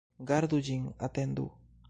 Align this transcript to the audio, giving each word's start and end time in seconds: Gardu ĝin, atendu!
Gardu 0.31 0.59
ĝin, 0.69 0.89
atendu! 1.09 1.47